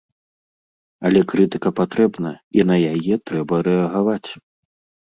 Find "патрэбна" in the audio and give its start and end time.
1.81-2.35